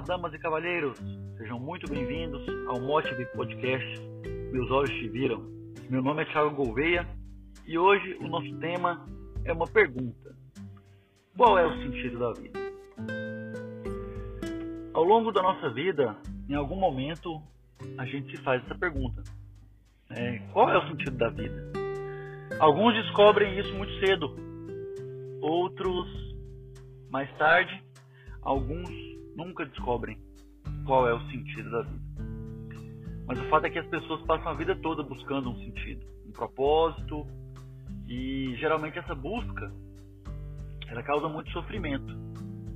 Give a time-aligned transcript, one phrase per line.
[0.00, 0.98] Damas e cavalheiros,
[1.38, 3.98] sejam muito bem-vindos ao Motive Podcast
[4.52, 5.42] Meus Olhos Te Viram.
[5.88, 7.08] Meu nome é Thiago Gouveia
[7.66, 9.06] e hoje o nosso tema
[9.42, 10.36] é uma pergunta:
[11.34, 12.58] Qual é o sentido da vida?
[14.92, 16.14] Ao longo da nossa vida,
[16.46, 17.40] em algum momento,
[17.96, 19.22] a gente se faz essa pergunta:
[20.10, 21.72] é, Qual é o sentido da vida?
[22.60, 24.36] Alguns descobrem isso muito cedo,
[25.40, 26.06] outros
[27.10, 27.82] mais tarde,
[28.42, 30.18] alguns nunca descobrem
[30.84, 32.16] qual é o sentido da vida.
[33.26, 36.32] Mas o fato é que as pessoas passam a vida toda buscando um sentido, um
[36.32, 37.26] propósito,
[38.08, 39.72] e geralmente essa busca
[40.88, 42.14] ela causa muito sofrimento.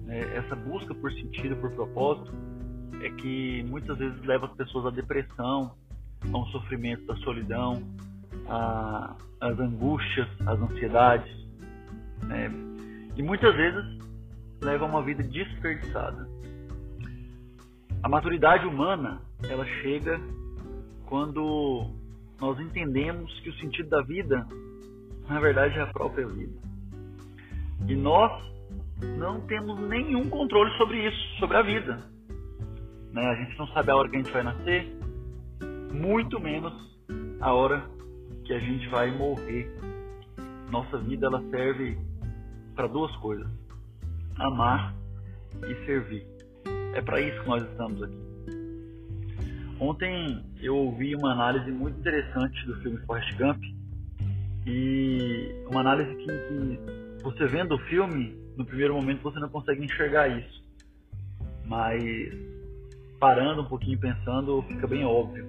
[0.04, 0.20] Né?
[0.36, 2.32] Essa busca por sentido, por propósito,
[3.00, 5.74] é que muitas vezes leva as pessoas à depressão,
[6.32, 7.82] a um sofrimento da solidão,
[9.40, 11.32] às angústias, às ansiedades.
[12.24, 12.50] Né?
[13.16, 13.98] E muitas vezes
[14.60, 16.28] leva a uma vida desperdiçada.
[18.02, 20.18] A maturidade humana, ela chega
[21.06, 21.90] quando
[22.40, 24.46] nós entendemos que o sentido da vida,
[25.28, 26.58] na verdade, é a própria vida.
[27.86, 28.32] E nós
[29.18, 31.98] não temos nenhum controle sobre isso, sobre a vida.
[33.12, 33.22] Né?
[33.22, 34.98] A gente não sabe a hora que a gente vai nascer,
[35.92, 36.72] muito menos
[37.40, 37.84] a hora
[38.44, 39.70] que a gente vai morrer.
[40.70, 41.98] Nossa vida ela serve
[42.74, 43.46] para duas coisas:
[44.38, 44.94] amar
[45.66, 46.39] e servir.
[46.94, 48.18] É para isso que nós estamos aqui.
[49.78, 53.62] Ontem eu ouvi uma análise muito interessante do filme Forrest Gump
[54.66, 59.82] e uma análise que, que você vendo o filme, no primeiro momento você não consegue
[59.82, 60.62] enxergar isso,
[61.64, 62.02] mas
[63.18, 65.46] parando um pouquinho pensando fica bem óbvio.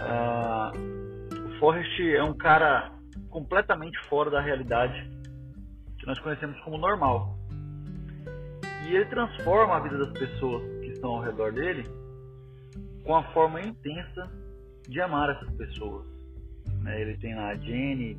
[0.00, 2.92] Ah, o Forrest é um cara
[3.28, 5.10] completamente fora da realidade
[5.98, 7.36] que nós conhecemos como normal.
[8.84, 11.84] E ele transforma a vida das pessoas que estão ao redor dele
[13.04, 14.30] com a forma intensa
[14.88, 16.06] de amar essas pessoas.
[16.82, 17.00] Né?
[17.00, 18.18] Ele tem lá a Jenny,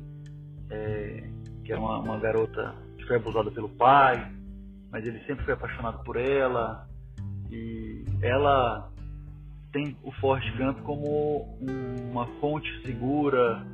[0.70, 1.28] é,
[1.64, 4.32] que é uma, uma garota que foi abusada pelo pai,
[4.90, 6.88] mas ele sempre foi apaixonado por ela.
[7.50, 8.90] E ela
[9.72, 11.58] tem o Forrest Gump como
[12.10, 13.64] uma fonte segura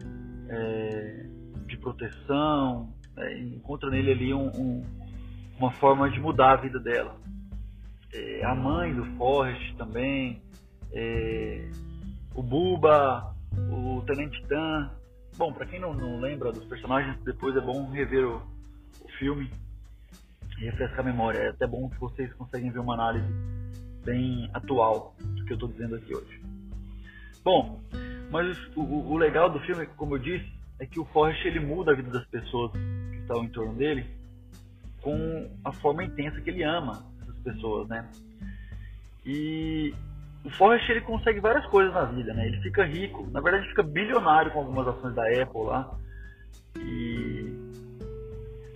[0.48, 1.26] é,
[1.66, 2.92] de proteção.
[3.16, 3.38] Né?
[3.38, 4.84] Encontra nele ali um, um
[5.62, 7.16] uma forma de mudar a vida dela.
[8.12, 10.42] É, a mãe do Forrest também,
[10.92, 11.70] é,
[12.34, 13.32] o Buba,
[13.70, 14.90] o Tenente Dan.
[15.36, 18.42] Bom, para quem não, não, lembra dos personagens, depois é bom rever o,
[19.02, 19.48] o filme
[20.58, 21.38] e refrescar a memória.
[21.38, 23.32] É até bom que vocês conseguem ver uma análise
[24.04, 26.42] bem atual do que eu estou dizendo aqui hoje.
[27.44, 27.80] Bom,
[28.32, 31.92] mas o, o, legal do filme, como eu disse, é que o Forrest ele muda
[31.92, 34.21] a vida das pessoas que estão em torno dele
[35.02, 38.08] com a forma intensa que ele ama essas pessoas, né?
[39.26, 39.94] E
[40.44, 42.46] o Forrest ele consegue várias coisas na vida, né?
[42.46, 45.94] Ele fica rico, na verdade fica bilionário com algumas ações da Apple lá
[46.78, 47.52] e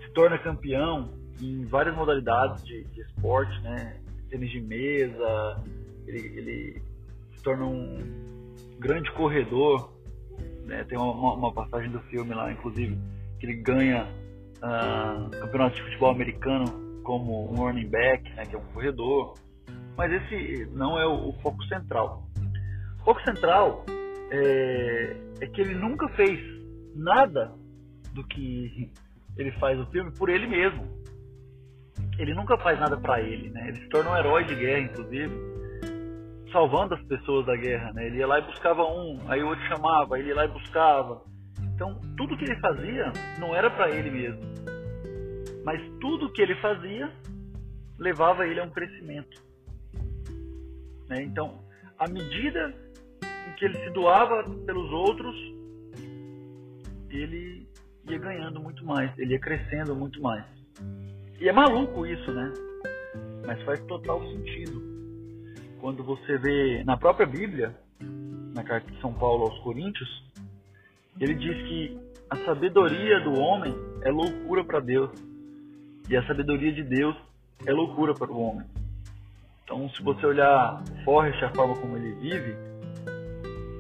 [0.03, 1.11] se torna campeão
[1.41, 3.97] em várias modalidades de, de esporte, né?
[4.29, 5.63] Tênis de mesa,
[6.07, 6.83] ele, ele
[7.37, 7.99] se torna um
[8.79, 9.93] grande corredor,
[10.65, 10.85] né?
[10.85, 12.99] Tem uma, uma passagem do filme lá, inclusive,
[13.39, 14.09] que ele ganha
[14.63, 16.65] uh, campeonato de futebol americano
[17.03, 19.35] como um running back, né, que é um corredor,
[19.97, 22.27] mas esse não é o, o foco central.
[23.01, 23.85] O foco central
[24.31, 26.41] é, é, que ele nunca fez
[26.95, 27.53] nada
[28.13, 28.91] do que
[29.37, 30.85] ele faz no filme por ele mesmo.
[32.19, 33.69] Ele nunca faz nada para ele, né?
[33.69, 35.35] Ele se torna um herói de guerra, inclusive,
[36.51, 38.07] salvando as pessoas da guerra, né?
[38.07, 41.23] Ele ia lá e buscava um, aí o outro chamava, ele ia lá e buscava.
[41.77, 44.41] Então, tudo que ele fazia não era para ele mesmo,
[45.63, 47.13] mas tudo que ele fazia
[47.99, 49.43] levava ele a um crescimento.
[51.07, 51.23] Né?
[51.23, 51.61] Então,
[51.99, 52.75] à medida
[53.47, 55.37] em que ele se doava pelos outros,
[57.11, 57.69] ele
[58.09, 60.47] ia ganhando muito mais, ele ia crescendo muito mais.
[61.39, 62.55] E é maluco isso, né?
[63.47, 64.83] Mas faz total sentido.
[65.79, 67.79] Quando você vê na própria Bíblia,
[68.55, 70.26] na carta de São Paulo aos Coríntios,
[71.21, 71.99] ele diz que
[72.29, 75.11] a sabedoria do homem é loucura para Deus
[76.09, 77.17] e a sabedoria de Deus
[77.65, 78.67] é loucura para o homem.
[79.65, 82.57] Então, se você olhar Forrest, a forma como ele vive,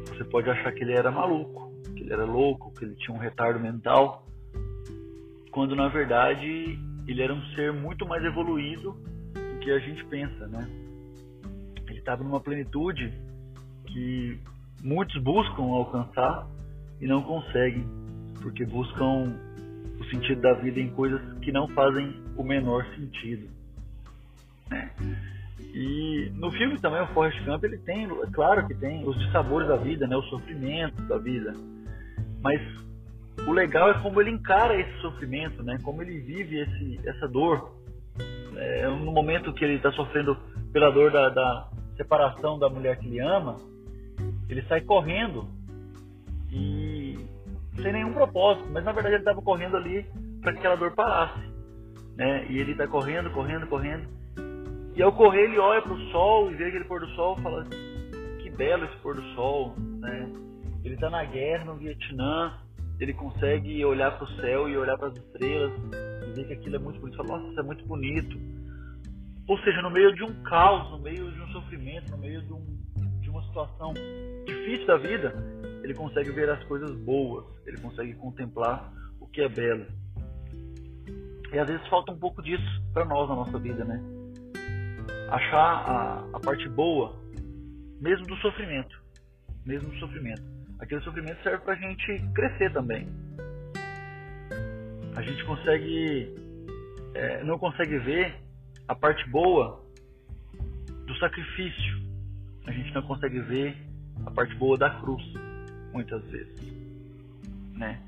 [0.09, 3.21] você pode achar que ele era maluco, que ele era louco, que ele tinha um
[3.21, 4.25] retardo mental,
[5.53, 8.93] quando na verdade ele era um ser muito mais evoluído
[9.35, 10.69] do que a gente pensa, né?
[11.89, 13.13] Ele estava numa plenitude
[13.87, 14.41] que
[14.83, 16.47] muitos buscam alcançar
[17.01, 17.87] e não conseguem,
[18.43, 19.35] porque buscam
[19.99, 23.49] o sentido da vida em coisas que não fazem o menor sentido.
[24.71, 24.91] Né?
[25.75, 29.69] E no filme também o Forrest Gump ele tem, é claro que tem os dissabores
[29.69, 31.53] da vida, né, o sofrimento da vida.
[32.43, 32.61] Mas
[33.47, 37.75] o legal é como ele encara esse sofrimento, né, como ele vive esse, essa dor.
[38.57, 40.35] É, no momento que ele está sofrendo
[40.73, 43.59] pela dor da, da separação da mulher que ele ama,
[44.49, 45.47] ele sai correndo
[46.51, 46.86] e
[47.83, 50.05] sem nenhum propósito, mas na verdade ele estava correndo ali
[50.41, 51.41] para que aquela dor parasse,
[52.17, 52.47] né?
[52.49, 54.09] E ele está correndo, correndo, correndo.
[54.95, 57.43] E ao correr ele olha para o sol e vê aquele pôr do sol, e
[57.43, 57.67] fala
[58.41, 60.33] que belo esse pôr do sol, né?
[60.85, 62.55] Ele está na guerra no Vietnã,
[62.99, 66.77] ele consegue olhar para o céu e olhar para as estrelas e ver que aquilo
[66.77, 67.17] é muito bonito.
[67.17, 68.39] Fala, nossa, isso é muito bonito.
[69.49, 72.53] Ou seja, no meio de um caos, no meio de um sofrimento, no meio de,
[72.53, 72.65] um,
[73.21, 73.93] de uma situação
[74.45, 75.35] difícil da vida,
[75.87, 79.87] ele consegue ver as coisas boas, ele consegue contemplar o que é belo.
[81.53, 84.03] E às vezes falta um pouco disso para nós na nossa vida, né?
[85.31, 87.15] Achar a, a parte boa,
[88.01, 89.01] mesmo do sofrimento,
[89.65, 90.43] mesmo do sofrimento.
[90.81, 93.09] Aquele sofrimento serve para a gente crescer também.
[95.15, 96.35] A gente consegue,
[97.15, 98.35] é, não consegue ver
[98.89, 99.85] a parte boa
[101.07, 101.97] do sacrifício.
[102.67, 103.77] A gente não consegue ver
[104.27, 105.23] a parte boa da cruz,
[105.97, 106.55] muitas vezes.
[107.73, 107.99] Né?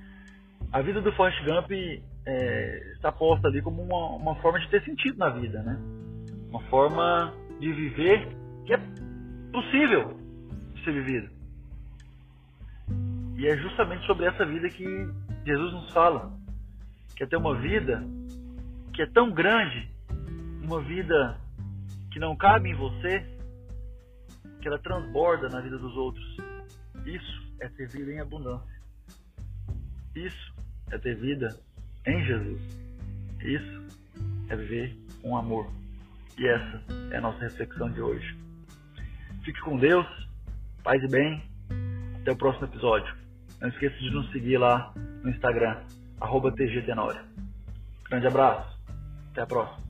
[0.71, 4.85] A vida do Forrest Gump é, está posta ali como uma, uma forma de ter
[4.85, 5.79] sentido na vida, né?
[6.51, 8.29] Uma forma de viver
[8.67, 8.79] que é
[9.51, 10.19] possível
[10.75, 11.31] de ser vivido.
[13.37, 14.85] E é justamente sobre essa vida que
[15.47, 16.33] Jesus nos fala,
[17.17, 18.05] que é ter uma vida
[18.93, 19.89] que é tão grande
[20.63, 21.41] uma vida
[22.11, 23.25] que não cabe em você,
[24.61, 26.48] que ela transborda na vida dos outros.
[27.09, 28.79] Isso é ter vida em abundância.
[30.15, 30.55] Isso
[30.91, 31.49] é ter vida
[32.07, 32.61] em Jesus.
[33.41, 33.87] Isso
[34.51, 35.71] é viver com amor.
[36.37, 38.37] E essa é a nossa reflexão de hoje.
[39.43, 40.07] Fique com Deus,
[40.83, 41.43] paz e bem.
[42.21, 43.17] Até o próximo episódio.
[43.59, 45.83] Não esqueça de nos seguir lá no Instagram,
[46.21, 47.25] arroba TGTenório.
[48.09, 48.79] Grande abraço.
[49.31, 49.88] Até a próxima.